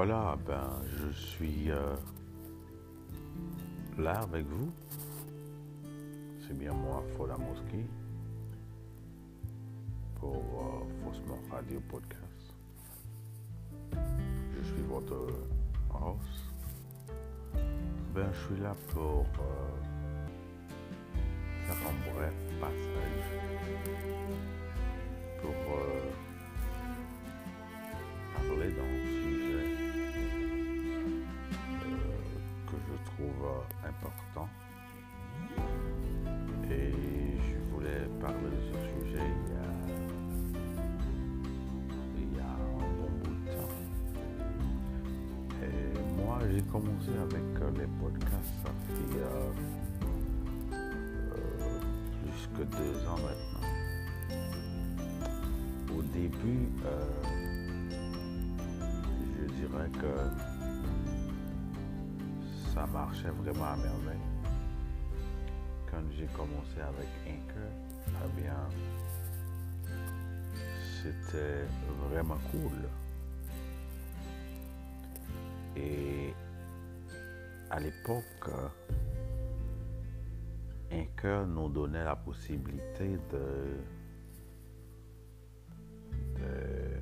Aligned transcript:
voilà, 0.00 0.38
ben 0.46 0.80
je 0.86 1.10
suis 1.10 1.72
euh, 1.72 1.96
là 3.98 4.20
avec 4.20 4.46
vous. 4.46 4.70
C'est 6.38 6.56
bien 6.56 6.72
moi, 6.72 7.02
Mosquée, 7.36 7.84
pour 10.20 10.36
euh, 10.36 11.02
Faussement 11.02 11.40
Radio 11.50 11.80
Podcast. 11.80 12.54
Je 13.92 14.62
suis 14.68 14.82
votre 14.88 15.26
host. 15.92 16.44
Ben 18.14 18.30
je 18.32 18.54
suis 18.54 18.62
là 18.62 18.76
pour 18.94 19.26
euh, 19.40 19.87
avec 47.06 47.62
euh, 47.62 47.70
les 47.78 47.86
podcasts, 48.00 48.54
ça 48.64 48.70
fait 48.86 49.18
euh, 49.18 49.52
euh, 50.72 51.80
plus 52.22 52.48
que 52.56 52.64
deux 52.64 53.06
ans 53.06 53.18
maintenant. 53.18 53.68
Au 55.96 56.02
début, 56.02 56.68
je 59.38 59.44
dirais 59.54 59.90
que 59.90 60.12
ça 62.74 62.86
marchait 62.86 63.30
vraiment 63.30 63.64
à 63.64 63.76
merveille. 63.76 64.26
Quand 65.90 66.02
j'ai 66.16 66.26
commencé 66.26 66.80
avec 66.80 67.08
Anchor, 67.26 67.72
eh 68.24 68.40
bien, 68.40 68.68
c'était 71.02 71.64
vraiment 72.10 72.38
cool. 72.50 72.88
Et 75.76 76.27
à 77.70 77.80
l'époque, 77.80 78.50
Anchor 80.92 81.46
nous 81.46 81.68
donnait 81.68 82.04
la 82.04 82.16
possibilité 82.16 83.18
de, 83.30 83.76
de 86.36 86.98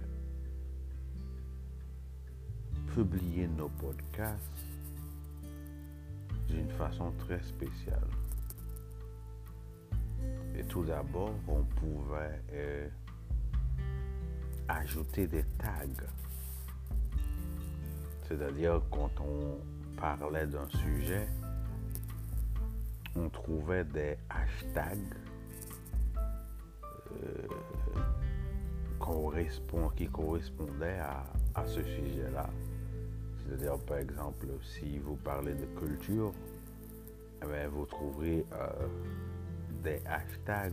publier 2.94 3.46
nos 3.46 3.68
podcasts 3.68 4.66
d'une 6.48 6.70
façon 6.70 7.12
très 7.18 7.40
spéciale. 7.42 8.08
Et 10.56 10.64
tout 10.64 10.84
d'abord, 10.84 11.34
on 11.46 11.62
pouvait 11.62 12.42
euh, 12.52 12.88
ajouter 14.68 15.26
des 15.26 15.44
tags. 15.58 16.06
C'est-à-dire 18.22 18.80
quand 18.90 19.10
on 19.20 19.58
parlait 19.96 20.46
d'un 20.46 20.68
sujet, 20.68 21.26
on 23.16 23.28
trouvait 23.28 23.84
des 23.84 24.16
hashtags 24.28 25.14
euh, 27.12 27.48
qui 29.96 30.06
correspondaient 30.08 30.98
à, 31.54 31.64
ce 31.64 31.82
sujet-là. 31.82 32.48
C'est-à-dire, 33.38 33.78
par 33.78 33.98
exemple, 33.98 34.46
si 34.62 34.98
vous 34.98 35.16
parlez 35.16 35.54
de 35.54 35.66
culture, 35.78 36.32
eh 37.42 37.66
vous 37.68 37.86
trouverez 37.86 38.44
euh, 38.52 38.68
des 39.82 40.00
hashtags 40.06 40.72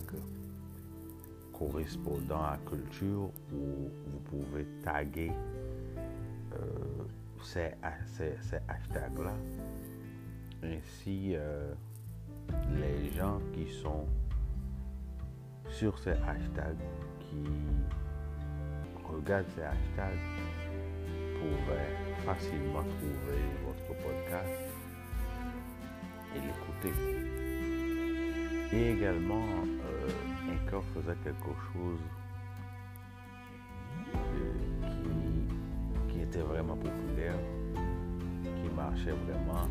correspondant 1.54 2.44
à 2.44 2.58
culture 2.68 3.30
où 3.54 3.90
vous 4.08 4.20
pouvez 4.26 4.66
taguer 4.84 5.32
ces, 7.54 8.58
hashtags-là. 8.68 9.34
Ainsi, 10.64 11.34
euh, 11.36 11.74
les 12.80 13.12
gens 13.12 13.40
qui 13.54 13.68
sont 13.82 14.08
sur 15.68 15.98
ces 16.00 16.12
hashtags, 16.12 16.78
qui 17.20 17.44
regardent 19.04 19.50
ces 19.56 19.62
hashtags, 19.62 20.18
pouvaient 21.40 22.26
facilement 22.26 22.84
trouver 22.84 23.44
votre 23.66 24.02
podcast 24.02 24.50
et 26.36 26.40
l'écouter. 26.40 26.94
Et 28.72 28.92
également, 28.94 29.46
euh, 29.46 30.10
Anchor 30.52 30.84
faisait 30.96 31.18
quelque 31.24 31.54
chose 31.74 32.00
vraiment 36.42 36.76
populaire, 36.76 37.38
qui 38.44 38.76
marchait 38.76 39.12
vraiment 39.12 39.68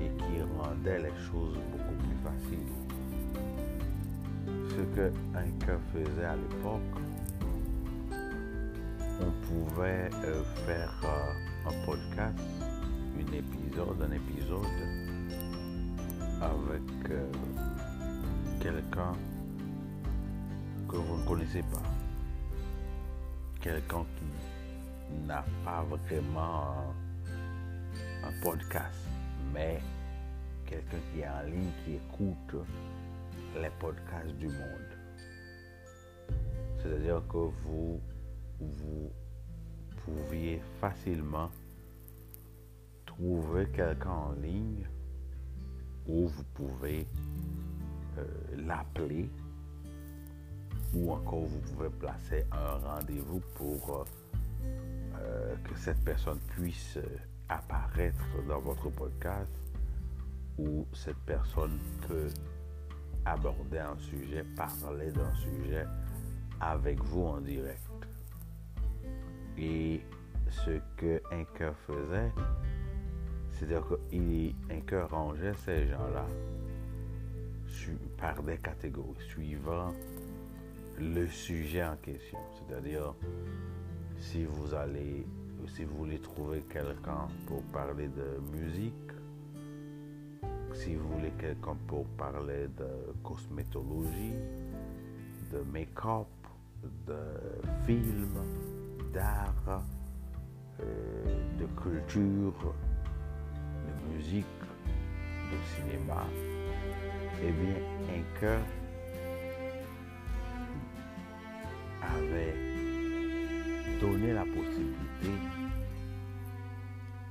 et 0.00 0.08
qui 0.18 0.42
rendait 0.58 0.98
les 0.98 1.16
choses 1.30 1.58
beaucoup 1.72 1.94
plus 2.04 2.16
faciles. 2.22 2.72
Ce 4.68 4.82
que 4.94 5.12
Anchor 5.34 5.80
faisait 5.92 6.24
à 6.24 6.36
l'époque, 6.36 6.80
on 9.20 9.30
pouvait 9.46 10.10
euh, 10.24 10.42
faire 10.66 11.00
euh, 11.04 11.68
un 11.70 11.86
podcast, 11.86 12.38
un 13.16 13.32
épisode, 13.32 14.02
un 14.02 14.12
épisode 14.12 14.66
avec 16.42 17.10
euh, 17.10 17.32
quelqu'un 18.60 19.12
que 20.88 20.96
vous 20.96 21.16
ne 21.16 21.26
connaissez 21.26 21.62
pas. 21.62 21.82
Quelqu'un 23.60 24.04
qui 24.16 24.24
n'a 25.26 25.44
pas 25.64 25.82
vraiment 25.82 26.94
un, 28.24 28.32
podcast, 28.42 28.98
mais 29.54 29.80
quelqu'un 30.66 30.98
qui 31.12 31.20
est 31.20 31.28
en 31.28 31.42
ligne, 31.42 31.70
qui 31.84 31.94
écoute 31.94 32.66
les 33.60 33.70
podcasts 33.78 34.34
du 34.36 34.48
monde. 34.48 34.96
C'est-à-dire 36.78 37.22
que 37.28 37.36
vous, 37.36 38.00
vous 38.60 39.10
pouviez 40.04 40.60
facilement 40.80 41.50
trouver 43.04 43.66
quelqu'un 43.70 44.10
en 44.10 44.32
ligne 44.32 44.86
où 46.08 46.28
vous 46.28 46.44
pouvez 46.54 47.06
euh, 48.18 48.24
l'appeler 48.56 49.28
ou 50.94 51.12
encore 51.12 51.44
vous 51.44 51.60
pouvez 51.60 51.90
placer 51.90 52.44
un 52.52 52.78
rendez-vous 52.86 53.40
pour 53.54 54.00
euh, 54.00 54.04
euh, 55.20 55.54
que 55.64 55.78
cette 55.78 56.02
personne 56.04 56.38
puisse 56.56 56.96
euh, 56.96 57.18
apparaître 57.48 58.24
dans 58.48 58.60
votre 58.60 58.90
podcast 58.90 59.52
où 60.58 60.86
cette 60.92 61.18
personne 61.26 61.78
peut 62.08 62.28
aborder 63.24 63.78
un 63.78 63.98
sujet, 63.98 64.44
parler 64.56 65.10
d'un 65.10 65.32
sujet 65.34 65.86
avec 66.60 67.02
vous 67.04 67.24
en 67.24 67.40
direct. 67.40 67.80
Et 69.58 70.00
ce 70.48 70.80
que 70.96 71.20
Anchor 71.32 71.74
faisait, 71.86 72.32
c'est-à-dire 73.52 73.82
qu'Anchor 73.88 75.10
rangeait 75.10 75.54
ces 75.64 75.88
gens-là 75.88 76.26
par 78.18 78.42
des 78.42 78.58
catégories 78.58 79.14
suivant 79.28 79.92
le 80.98 81.26
sujet 81.28 81.84
en 81.84 81.96
question. 81.96 82.38
C'est-à-dire, 82.54 83.14
si 84.18 84.44
vous 84.44 84.74
allez, 84.74 85.26
si 85.66 85.84
vous 85.84 85.96
voulez 85.98 86.18
trouver 86.18 86.62
quelqu'un 86.62 87.28
pour 87.46 87.62
parler 87.64 88.08
de 88.08 88.40
musique, 88.56 88.92
si 90.72 90.94
vous 90.94 91.08
voulez 91.08 91.32
quelqu'un 91.38 91.76
pour 91.86 92.04
parler 92.16 92.68
de 92.76 93.12
cosmétologie, 93.22 94.34
de 95.52 95.58
make-up, 95.72 96.26
de 97.06 97.16
film, 97.86 98.34
d'art, 99.12 99.82
euh, 100.80 101.58
de 101.58 101.66
culture, 101.80 102.74
de 103.86 104.14
musique, 104.14 104.44
de 105.50 105.56
cinéma, 105.74 106.26
eh 107.42 107.50
bien, 107.52 107.76
un 108.14 108.40
cœur 108.40 108.60
avait 112.02 112.65
donné 114.00 114.32
la 114.32 114.44
possibilité 114.44 115.30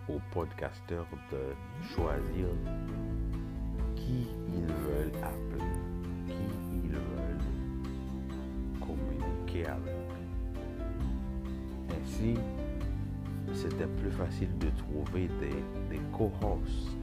aux 0.07 0.19
podcasteurs 0.31 1.07
de 1.31 1.55
choisir 1.93 2.47
qui 3.95 4.27
ils 4.53 4.65
veulent 4.65 5.23
appeler, 5.23 5.71
qui 6.27 6.83
ils 6.83 6.91
veulent 6.91 7.39
communiquer 8.79 9.67
avec. 9.67 9.95
Ainsi, 11.89 12.35
c'était 13.53 13.87
plus 13.87 14.11
facile 14.11 14.55
de 14.59 14.69
trouver 14.77 15.27
des, 15.39 15.95
des 15.95 16.01
co-hosts, 16.11 16.97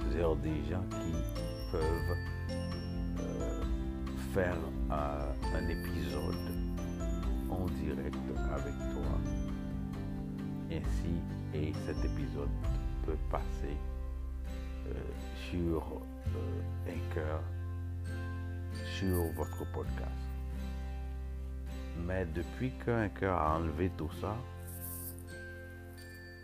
c'est-à-dire 0.00 0.36
des 0.36 0.62
gens 0.70 0.84
qui 0.90 1.12
peuvent 1.70 2.16
euh, 3.20 3.60
faire 4.32 4.56
un, 4.90 5.68
épisode 5.68 6.63
en 7.50 7.66
direct 7.66 8.16
avec 8.52 8.74
toi. 8.92 9.18
Ainsi, 10.70 11.14
et 11.54 11.72
cet 11.86 11.98
épisode 12.04 12.48
peut 13.04 13.18
passer 13.30 13.76
euh, 14.88 14.92
sur 15.50 16.00
euh, 16.36 16.90
un 16.90 17.14
cœur, 17.14 17.40
sur 18.98 19.24
votre 19.34 19.64
podcast. 19.72 20.10
Mais 22.06 22.26
depuis 22.34 22.72
qu'un 22.84 23.08
cœur 23.08 23.38
a 23.38 23.56
enlevé 23.56 23.90
tout 23.96 24.10
ça, 24.20 24.36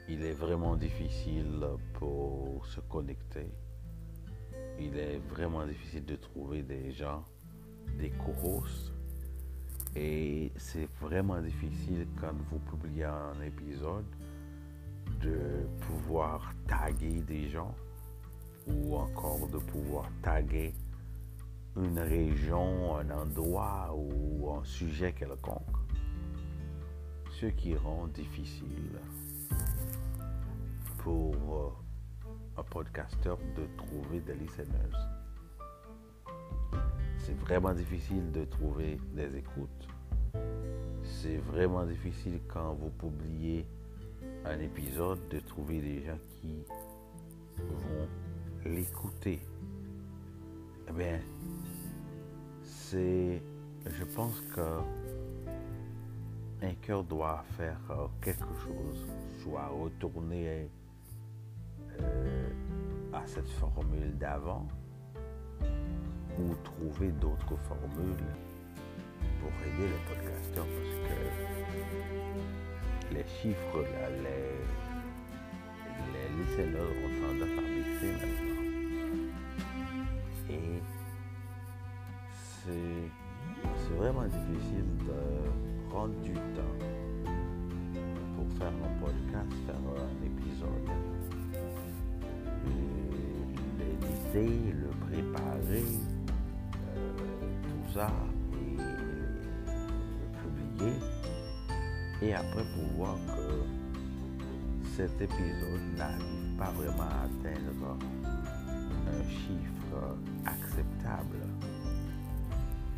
il 0.08 0.24
est 0.24 0.32
vraiment 0.32 0.76
difficile 0.76 1.66
pour 1.94 2.64
se 2.66 2.80
connecter. 2.80 3.48
Il 4.78 4.96
est 4.96 5.18
vraiment 5.28 5.66
difficile 5.66 6.04
de 6.04 6.16
trouver 6.16 6.62
des 6.62 6.92
gens, 6.92 7.24
des 7.98 8.10
co 8.10 8.32
Et 9.96 10.52
c'est 10.56 10.88
vraiment 11.00 11.40
difficile 11.40 12.06
quand 12.20 12.34
vous 12.50 12.58
publiez 12.58 13.04
un 13.04 13.40
épisode 13.42 14.04
de 15.20 15.66
pouvoir 15.80 16.54
taguer 16.68 17.20
des 17.22 17.48
gens 17.48 17.74
ou 18.66 18.96
encore 18.96 19.48
de 19.48 19.58
pouvoir 19.58 20.08
taguer 20.22 20.72
une 21.76 21.98
région, 21.98 22.96
un 22.98 23.10
endroit 23.10 23.92
ou 23.94 24.50
un 24.52 24.64
sujet 24.64 25.12
quelconque. 25.12 25.76
Ce 27.30 27.46
qui 27.46 27.74
rend 27.74 28.06
difficile 28.08 28.98
pour 30.98 31.34
euh, 31.34 32.60
un 32.60 32.62
podcasteur 32.64 33.38
de 33.56 33.66
trouver 33.76 34.20
des 34.20 34.34
listeners. 34.34 35.19
C'est 37.30 37.38
vraiment 37.38 37.72
difficile 37.72 38.32
de 38.32 38.44
trouver 38.44 38.98
des 39.14 39.36
écoutes. 39.38 39.86
C'est 41.04 41.36
vraiment 41.36 41.84
difficile 41.84 42.40
quand 42.48 42.74
vous 42.74 42.90
publiez 42.90 43.64
un 44.44 44.58
épisode 44.58 45.20
de 45.28 45.38
trouver 45.38 45.80
des 45.80 46.02
gens 46.02 46.18
qui 46.40 46.64
vont 47.56 48.08
l'écouter. 48.64 49.38
Eh 50.88 50.92
bien, 50.92 51.20
c'est, 52.64 53.40
je 53.86 54.04
pense 54.16 54.40
que 54.52 54.80
un 56.62 56.74
cœur 56.82 57.04
doit 57.04 57.44
faire 57.56 57.78
euh, 57.90 58.08
quelque 58.20 58.52
chose, 58.64 59.06
soit 59.40 59.68
retourner 59.68 60.68
euh, 62.00 62.50
à 63.12 63.24
cette 63.24 63.48
formule 63.50 64.18
d'avant 64.18 64.66
ou 66.40 66.54
trouver 66.64 67.10
d'autres 67.12 67.56
formules 67.68 68.30
pour 69.40 69.52
aider 69.66 69.88
les 69.88 70.02
podcasteurs 70.08 70.66
parce 70.66 70.96
que 71.08 71.16
les 73.14 73.26
chiffres, 73.28 73.82
les, 74.24 74.54
les 76.12 76.28
listeners 76.38 76.92
ont 77.04 77.14
tendance 77.20 77.56
à 77.58 77.62
baisser 77.62 78.12
maintenant. 78.12 78.60
Et 80.50 80.82
c'est 82.64 83.96
vraiment 83.96 84.24
difficile 84.24 84.90
de 85.06 85.20
prendre 85.90 86.14
du 86.22 86.32
temps 86.32 86.78
pour 88.36 88.48
faire 88.58 88.68
un 88.68 88.92
podcast, 89.04 89.52
faire 89.66 89.84
un 89.96 90.18
épisode 90.24 90.88
l'éditer, 93.78 94.72
le 94.72 94.90
préparer, 95.06 95.90
et 97.96 98.76
le 98.76 99.38
publier. 100.38 100.98
Et 102.22 102.34
après 102.34 102.64
pouvoir 102.74 103.16
que 103.26 103.64
cet 104.96 105.20
épisode 105.20 105.80
n'arrive 105.96 106.56
pas 106.58 106.70
vraiment 106.72 107.02
à 107.02 107.24
atteindre 107.24 107.98
un 109.08 109.28
chiffre 109.28 110.16
acceptable 110.46 111.38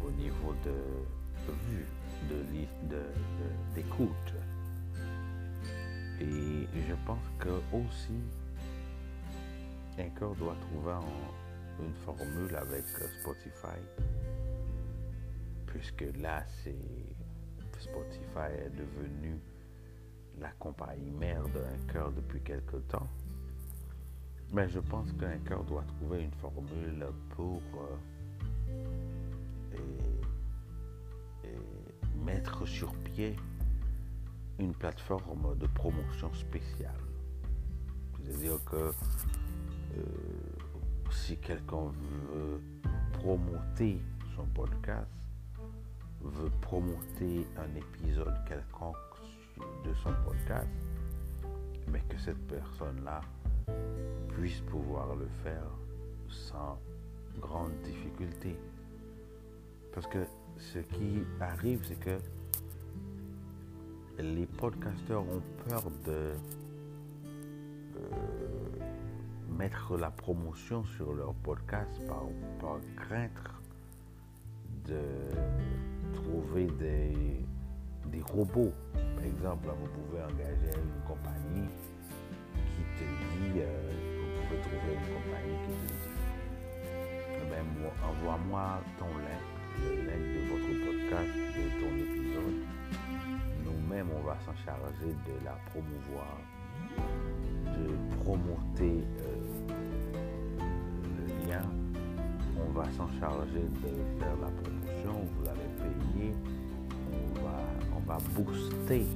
au 0.05 0.11
niveau 0.11 0.55
de 0.65 1.53
vue, 1.69 1.87
d'écoute. 3.75 4.09
De, 6.19 6.25
Et 6.25 6.69
je 6.89 6.95
pense 7.07 7.27
que 7.39 7.49
aussi 7.73 8.21
un 9.99 10.09
cœur 10.19 10.35
doit 10.37 10.57
trouver 10.71 10.95
une 11.81 11.95
formule 12.05 12.57
avec 12.57 12.85
euh, 13.01 13.09
Spotify, 13.21 13.79
puisque 15.73 16.05
là, 16.21 16.45
c'est 16.63 16.77
Spotify 17.83 18.53
est 18.65 18.71
devenu 18.71 19.41
la 20.39 20.51
compagnie 20.53 21.11
mère 21.11 21.43
d'un 21.49 21.93
cœur 21.93 22.13
depuis 22.13 22.41
quelque 22.41 22.77
temps. 22.77 23.09
Mais 24.53 24.69
je 24.69 24.79
pense 24.79 25.11
qu'un 25.15 25.39
cœur 25.39 25.65
doit 25.65 25.83
trouver 25.83 26.23
une 26.23 26.33
formule 26.35 27.07
pour 27.31 27.61
euh, 27.75 27.97
mettre 32.25 32.67
sur 32.67 32.95
pied 32.95 33.35
une 34.59 34.75
plateforme 34.75 35.57
de 35.59 35.67
promotion 35.67 36.33
spéciale. 36.35 37.01
C'est-à-dire 38.21 38.63
que 38.65 38.77
euh, 38.77 40.05
si 41.11 41.37
quelqu'un 41.39 41.91
veut 42.33 42.61
promoter 43.15 44.01
son 44.37 44.45
podcast, 44.47 45.22
veut 46.25 46.51
promoter 46.61 47.47
un 47.57 47.75
épisode 47.75 48.35
quelconque 48.47 48.97
de 49.85 49.95
son 49.95 50.13
podcast, 50.25 50.69
mais 51.89 52.01
que 52.09 52.19
cette 52.19 52.47
personne-là 52.47 53.21
puisse 54.29 54.61
pouvoir 54.63 55.15
le 55.17 55.29
faire 55.43 55.67
sans 56.29 56.79
grande 57.41 57.73
difficulté. 57.83 58.57
Parce 59.93 60.07
que 60.07 60.25
ce 60.59 60.79
qui 60.79 61.23
arrive, 61.41 61.85
c'est 61.85 61.99
que 61.99 62.19
les 64.19 64.47
podcasteurs 64.47 65.23
ont 65.23 65.43
peur 65.69 65.85
de 66.05 66.33
mettre 69.51 69.97
la 69.97 70.11
promotion 70.11 70.85
sur 70.85 71.13
leur 71.13 71.35
podcast 71.35 71.91
par 72.07 72.25
crainte 72.97 73.31
de 74.87 75.01
des, 76.79 77.45
des 78.07 78.23
robots. 78.23 78.73
Par 78.93 79.25
exemple, 79.25 79.69
vous 79.81 79.89
pouvez 79.89 80.23
engager 80.23 80.73
une 80.77 81.03
compagnie 81.07 81.69
qui 82.55 82.83
te 82.99 83.05
dit, 83.05 83.61
euh, 83.61 83.91
vous 84.19 84.43
pouvez 84.43 84.61
trouver 84.61 84.95
une 84.95 85.09
compagnie 85.15 85.59
qui 85.67 85.75
te 85.75 85.93
dit, 85.93 85.99
eh 87.37 87.51
ben, 87.51 87.65
envoie-moi 88.09 88.81
ton 88.99 89.07
link, 89.07 89.45
le 89.81 89.95
link 90.03 90.25
de 90.35 90.41
votre 90.51 90.73
podcast, 90.87 91.33
de 91.57 91.65
ton 91.81 91.93
épisode. 91.97 92.59
Nous-mêmes, 93.65 94.11
on 94.17 94.23
va 94.27 94.37
s'en 94.41 94.57
charger 94.65 95.15
de 95.27 95.45
la 95.45 95.57
promouvoir, 95.71 96.39
de 97.67 98.23
promoter 98.23 99.05
euh, 99.23 99.53
on 102.57 102.73
va 102.73 102.85
s'en 102.93 103.09
charger 103.21 103.61
de 103.61 104.21
faire 104.21 104.37
la 104.41 104.49
promotion, 104.49 105.27
vous 105.37 105.49
allez 105.49 105.72
on 107.95 108.01
va, 108.07 108.19
booster 108.35 109.07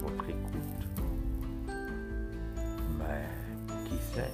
votre 0.00 0.24
écoute. 0.28 0.88
Mais 2.98 3.26
qui 3.84 3.96
sait, 4.14 4.32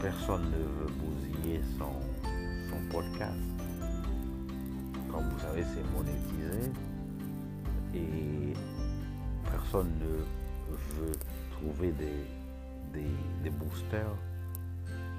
personne 0.00 0.44
ne 0.50 0.56
veut 0.56 0.92
bousiller 0.98 1.60
son, 1.78 1.92
son 2.70 2.88
podcast. 2.90 3.38
Comme 5.10 5.28
vous 5.28 5.40
savez, 5.40 5.64
c'est 5.74 5.84
monétisé 5.96 6.72
et 7.94 8.52
personne 9.50 9.90
ne 10.00 10.24
veut 11.00 11.12
trouver 11.50 11.92
des, 11.92 12.26
des, 12.92 13.10
des 13.44 13.50
boosters 13.50 14.16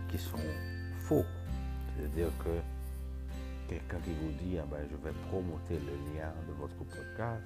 qui 0.10 0.18
sont 0.18 0.38
faux. 1.00 1.26
C'est-à-dire 1.96 2.30
que 2.44 2.50
quelqu'un 3.74 4.00
qui 4.04 4.12
vous 4.12 4.32
dit, 4.44 4.58
ah 4.60 4.66
ben, 4.70 4.86
je 4.90 4.96
vais 4.98 5.16
promoter 5.30 5.80
le 5.80 5.96
lien 6.14 6.32
de 6.48 6.54
votre 6.54 6.78
podcast 6.86 7.44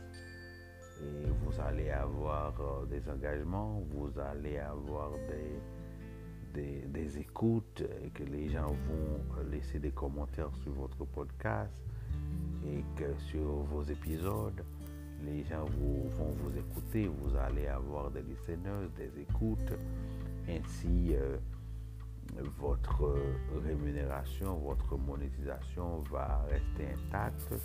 et 1.02 1.30
vous 1.44 1.62
allez 1.62 1.90
avoir 1.90 2.54
euh, 2.60 2.86
des 2.86 3.02
engagements, 3.10 3.82
vous 3.92 4.12
allez 4.20 4.58
avoir 4.58 5.12
des, 6.54 6.88
des, 6.88 7.18
écoutes, 7.20 7.84
et 8.04 8.10
que 8.10 8.24
les 8.24 8.50
gens 8.50 8.68
vont 8.68 9.44
laisser 9.52 9.80
des 9.80 9.92
commentaires 9.92 10.52
sur 10.64 10.74
votre 10.74 11.06
podcast 11.06 11.72
et 12.66 12.84
que 12.96 13.14
sur 13.30 13.64
vos 13.72 13.84
épisodes, 13.84 14.64
les 15.24 15.44
gens 15.46 15.66
vont 15.66 16.32
vous 16.42 16.58
écouter, 16.58 17.08
vous 17.08 17.36
allez 17.38 17.68
avoir 17.68 18.10
des 18.12 18.24
listeners, 18.24 18.90
des 18.98 19.22
écoutes. 19.22 19.74
Ainsi, 20.50 21.14
euh, 21.14 21.38
votre 22.60 23.16
rémunération, 23.66 24.56
votre 24.58 24.98
monétisation 24.98 26.02
va 26.12 26.46
rester 26.50 26.94
intacte. 26.94 27.56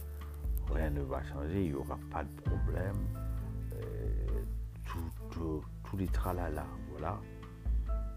Rien 0.72 0.90
ne 0.90 1.02
va 1.02 1.22
changer, 1.24 1.64
il 1.64 1.70
n'y 1.70 1.76
aura 1.76 1.98
pas 2.10 2.24
de 2.24 2.40
problème. 2.42 2.96
Euh, 3.74 4.42
tout, 4.84 5.62
tout, 5.84 5.96
les 5.96 6.06
tralala, 6.06 6.66
voilà. 6.90 7.20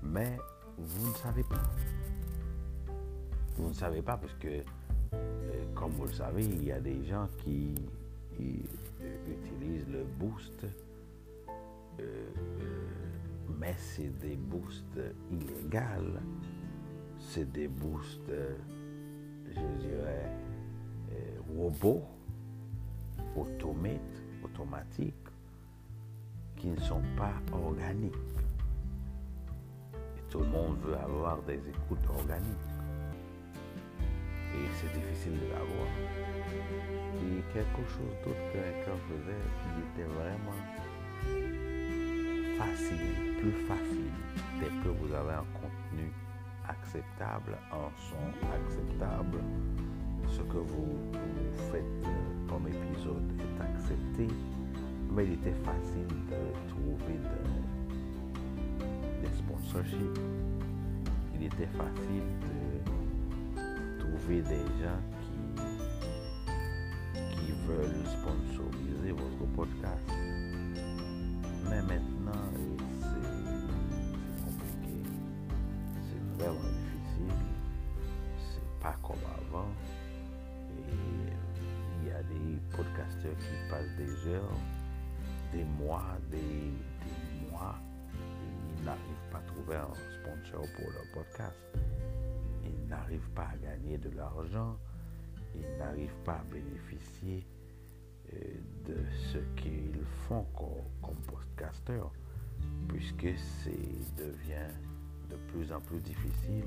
Mais 0.02 0.38
vous 0.78 1.10
ne 1.10 1.14
savez 1.16 1.44
pas. 1.44 1.62
Vous 3.58 3.70
ne 3.70 3.74
savez 3.74 4.02
pas 4.02 4.18
parce 4.18 4.34
que, 4.36 4.48
euh, 5.14 5.66
comme 5.74 5.92
vous 5.92 6.06
le 6.06 6.14
savez, 6.14 6.44
il 6.44 6.64
y 6.64 6.72
a 6.72 6.80
des 6.80 7.04
gens 7.06 7.28
qui 7.40 7.76
utilisent 8.40 9.90
le 9.90 10.04
boost, 10.20 10.66
euh, 12.00 12.30
mais 13.60 13.76
c'est 13.78 14.18
des 14.20 14.36
boosts 14.36 15.00
illégaux. 15.32 16.20
C'est 17.20 17.52
des 17.52 17.68
boosts, 17.68 18.32
je 19.48 19.78
dirais, 19.80 20.32
robots, 21.56 22.04
automates, 23.36 24.24
automatiques, 24.44 25.16
qui 26.56 26.68
ne 26.68 26.80
sont 26.80 27.02
pas 27.18 27.34
organiques. 27.52 28.14
Et 30.18 30.22
tout 30.30 30.40
le 30.40 30.48
monde 30.48 30.78
veut 30.80 30.98
avoir 30.98 31.42
des 31.44 31.60
écoutes 31.70 32.08
organiques. 32.10 32.72
Et 34.54 34.68
c'est 34.76 34.94
difficile 34.94 35.34
de 35.40 35.48
l'avoir. 35.48 35.88
Et 37.16 37.54
quelque 37.54 37.84
chose 37.90 38.16
d'autre 38.24 38.52
qu'un 38.52 38.98
faisait, 39.08 39.46
il 39.66 40.04
était 40.04 40.10
vraiment 40.14 40.60
plus 43.40 43.52
facile, 43.68 44.12
dès 44.60 44.70
que 44.84 44.90
vous 44.90 45.14
avez 45.14 45.34
un 45.34 45.46
contenu 45.54 46.12
acceptable, 46.68 47.58
un 47.72 47.90
son 48.10 48.26
acceptable, 48.54 49.40
ce 50.28 50.42
que 50.42 50.58
vous, 50.58 50.98
faites 51.72 51.84
comme 52.50 52.68
épisode 52.68 53.32
est 53.40 53.62
accepté, 53.62 54.28
mais 55.12 55.26
il 55.26 55.34
était 55.34 55.58
facile 55.64 56.08
de 56.30 56.70
trouver 56.70 57.20
des 59.22 59.34
sponsorships. 59.38 60.20
Il 61.36 61.46
était 61.46 61.72
facile 61.78 62.28
de 62.42 64.00
trouver 64.00 64.42
des 64.42 64.66
gens 64.82 65.02
qui, 65.22 65.40
qui 67.36 67.52
veulent 67.68 68.06
sponsoriser 68.06 69.12
votre 69.12 69.46
podcast. 69.56 70.12
Mais 71.70 71.82
maintenant, 71.82 72.15
c'est 73.02 74.44
compliqué. 74.44 74.96
C'est 76.02 76.44
vraiment 76.44 76.60
difficile. 76.60 77.34
C'est 78.38 78.80
pas 78.82 78.96
comme 79.04 79.24
avant. 79.40 79.70
Et 80.78 81.32
il 82.02 82.08
y 82.08 82.12
a 82.12 82.22
des 82.24 82.60
podcasteurs 82.76 83.38
qui 83.38 83.70
passent 83.70 83.96
des 83.98 84.28
heures, 84.30 84.60
des 85.52 85.64
mois, 85.64 86.18
des, 86.30 86.74
mois, 87.50 87.76
et 88.14 88.78
ils 88.80 88.86
n'arrivent 88.86 89.30
pas 89.32 89.38
à 89.40 89.42
trouver 89.42 89.76
un 89.76 89.94
sponsor 89.94 90.66
pour 90.76 90.92
leur 90.92 91.06
podcast. 91.14 91.56
Ils 92.64 92.88
n'arrivent 92.88 93.30
pas 93.36 93.50
à 93.54 93.58
gagner 93.58 93.98
de 93.98 94.10
l'argent. 94.12 94.78
Ils 95.56 95.78
n'arrivent 95.78 96.24
pas 96.24 96.34
à 96.34 96.44
bénéficier 96.52 97.46
euh, 98.34 98.38
de 98.86 98.98
ce 99.32 99.38
qu'ils 99.62 100.04
font 100.28 100.46
comme, 101.02 101.16
podcasteurs, 101.28 102.12
puisque 102.88 103.38
c'est 103.64 104.16
devient 104.18 104.72
de 105.30 105.36
plus 105.52 105.72
en 105.72 105.80
plus 105.82 106.00
difficile 106.00 106.66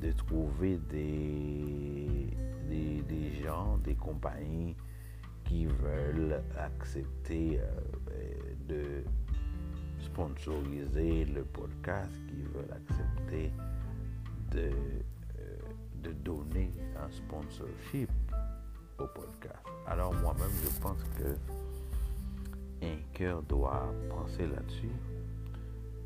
de 0.00 0.12
trouver 0.12 0.78
des, 0.90 2.28
des, 2.68 3.42
gens, 3.42 3.78
des 3.78 3.94
compagnies 3.94 4.76
qui 5.44 5.66
veulent 5.66 6.42
accepter 6.58 7.60
euh, 7.60 8.30
de 8.68 9.04
sponsoriser 10.00 11.24
le 11.24 11.44
podcast, 11.44 12.10
qui 12.28 12.42
veulent 12.42 12.72
accepter 12.72 13.52
de, 14.50 14.70
euh, 15.38 15.56
de 16.02 16.12
donner 16.12 16.70
un 16.96 17.10
sponsorship 17.10 18.10
au 18.98 19.06
podcast. 19.06 19.64
Alors 19.86 20.14
moi-même, 20.14 20.50
je 20.62 20.80
pense 20.80 21.02
que 21.18 21.36
un 22.84 22.98
cœur 23.12 23.42
doit 23.42 23.92
penser 24.10 24.46
là-dessus. 24.46 24.92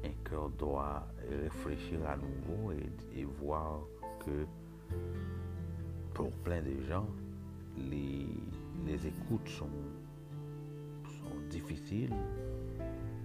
Un 0.04 0.28
cœur 0.28 0.48
doit 0.50 1.06
réfléchir 1.42 1.98
à 2.08 2.16
nouveau 2.16 2.72
et, 3.14 3.24
voir 3.24 3.80
que 4.24 4.46
pour 6.14 6.30
plein 6.44 6.62
de 6.62 6.80
gens, 6.88 7.06
les, 7.76 9.06
écoutes 9.06 9.48
sont, 9.48 9.68
difficiles. 11.50 12.14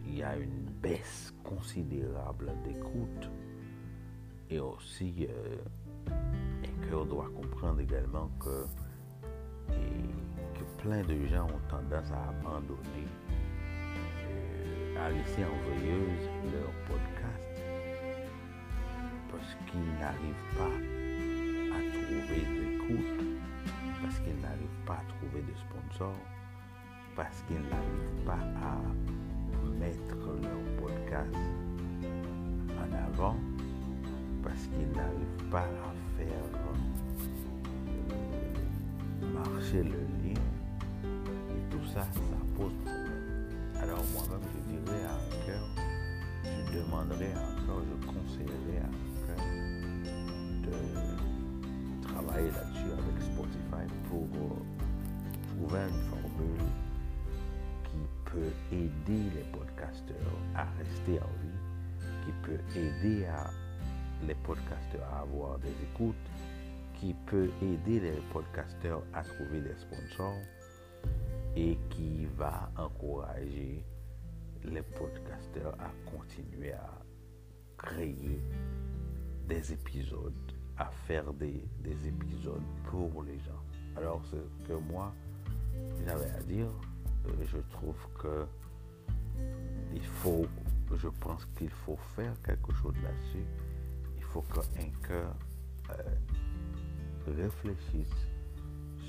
Il 0.05 0.17
y 0.17 0.24
a 0.24 0.38
une 0.38 0.65
baisse 0.81 1.33
considérable 1.43 2.51
d'écoute. 2.63 3.29
Et 4.50 4.60
aussi, 4.60 5.27
euh, 5.29 5.57
un 6.10 6.89
cœur 6.89 7.05
doit 7.05 7.29
comprendre 7.36 7.79
également 7.81 8.29
que 8.39 8.65
plein 10.83 11.01
de 11.03 11.25
gens 11.27 11.45
ont 11.45 11.69
tendance 11.69 12.12
à 12.12 12.29
abandonner, 12.29 13.07
à 15.03 15.10
laisser 15.10 15.43
en 15.43 15.57
veilleuse 15.67 16.29
leur 16.53 16.72
podcast. 16.88 17.43
Parce 19.29 19.57
qu'ils 19.65 19.93
n'arrivent 20.00 20.50
pas 20.57 20.75
à 21.75 21.79
trouver 21.91 22.41
d'écoute, 22.55 23.22
parce 24.01 24.19
qu'ils 24.19 24.39
n'arrivent 24.41 24.83
pas 24.86 24.93
à 24.93 25.03
trouver 25.13 25.41
de 25.41 25.53
sponsors, 25.57 26.24
parce 27.15 27.43
qu'ils 27.48 27.57
n'arrivent 27.57 28.25
pas 28.25 28.39
à 28.63 28.79
mettre 29.77 30.15
leur 30.41 30.63
podcast 30.81 31.36
en 32.69 33.12
avant, 33.12 33.36
parce 34.41 34.67
qu'ils 34.67 34.91
n'arrivent 34.95 35.50
pas 35.51 35.67
à 35.67 35.93
faire 36.17 36.48
marcher 39.33 39.83
le 39.83 40.02
cœur, 47.20 47.82
je 47.89 48.08
conseillerais 48.08 48.82
de 50.63 52.08
travailler 52.08 52.51
là-dessus 52.51 52.91
avec 52.91 53.22
Spotify 53.22 53.86
pour 54.10 54.27
trouver 55.50 55.79
une 55.89 56.01
formule 56.10 56.65
qui 57.86 58.32
peut 58.32 58.51
aider 58.72 59.24
les 59.36 59.46
podcasteurs 59.51 60.15
à 60.55 60.65
rester 60.77 61.20
en 61.20 61.34
vie, 61.41 62.05
qui 62.25 62.32
peut 62.43 62.79
aider 62.79 63.25
à 63.25 63.50
les 64.27 64.36
podcasteurs 64.36 65.08
à 65.13 65.22
avoir 65.22 65.60
des 65.60 65.74
écoutes, 65.91 66.15
qui 66.96 67.13
peut 67.25 67.50
aider 67.62 68.00
les 68.00 68.22
podcasteurs 68.32 69.03
à 69.13 69.24
trouver 69.24 69.62
des 69.62 69.75
sponsors 69.75 70.39
et 71.55 71.77
qui 71.89 72.25
va 72.38 72.72
encourager 72.77 73.84
les 74.63 74.82
podcasteurs 74.82 75.75
à 75.79 75.91
continuer 76.10 76.72
à 76.72 77.02
créer 77.83 78.41
des 79.47 79.73
épisodes, 79.73 80.33
à 80.77 80.89
faire 81.07 81.31
des, 81.33 81.61
épisodes 82.05 82.63
pour 82.85 83.23
les 83.23 83.37
gens. 83.39 83.61
Alors 83.95 84.21
ce 84.25 84.37
que 84.65 84.73
moi 84.73 85.13
j'avais 86.05 86.31
à 86.31 86.41
dire, 86.43 86.71
euh, 87.27 87.31
je 87.45 87.57
trouve 87.71 88.07
que 88.19 88.45
il 89.93 90.03
faut, 90.03 90.47
je 90.95 91.07
pense 91.07 91.45
qu'il 91.57 91.69
faut 91.69 91.97
faire 92.15 92.33
quelque 92.43 92.73
chose 92.73 92.95
là-dessus. 93.03 93.45
Il 94.17 94.23
faut 94.23 94.41
qu'un 94.41 95.07
cœur 95.07 95.35
euh, 95.91 96.15
réfléchisse 97.27 98.27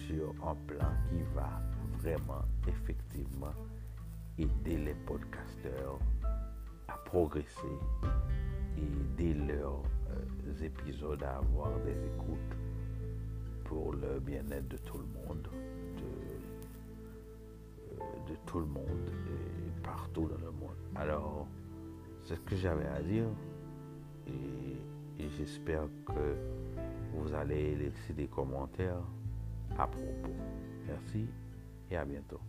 sur 0.07 0.35
un 0.47 0.55
plan 0.67 0.93
qui 1.09 1.23
va 1.35 1.63
vraiment, 2.01 2.45
effectivement, 2.69 3.55
aider 4.39 4.77
les 4.77 4.95
podcasteurs 5.07 5.99
à 6.89 6.97
progresser 7.05 7.79
épisodes 10.65 11.23
à 11.23 11.37
avoir 11.37 11.79
des 11.81 11.93
écoutes 12.07 12.57
pour 13.65 13.93
le 13.93 14.21
bien-être 14.21 14.69
de 14.69 14.77
tout 14.79 14.99
le 14.99 15.05
monde, 15.05 15.49
de, 15.97 16.03
euh, 17.93 18.05
de 18.29 18.37
tout 18.47 18.61
le 18.61 18.67
monde 18.67 19.11
et 19.27 19.83
partout 19.83 20.29
dans 20.29 20.45
le 20.45 20.51
monde. 20.53 20.77
Alors, 20.95 21.47
c'est 22.25 22.37
ce 22.37 22.41
que 22.41 22.57
j'avais 22.57 22.87
à 22.87 23.03
dire 23.03 23.27
et, 24.27 24.79
j'espère 25.39 25.83
que 26.07 26.37
vous 27.15 27.35
allez 27.35 27.75
laisser 27.77 28.13
des 28.15 28.27
commentaires 28.27 29.03
à 29.79 29.87
propos. 29.87 30.35
Merci 30.87 31.27
et 31.91 31.97
à 31.97 32.05
bientôt. 32.05 32.41